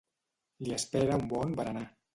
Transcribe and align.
Li 0.65 0.73
espera 0.79 1.21
un 1.23 1.31
bon 1.37 1.57
berenar. 1.63 1.89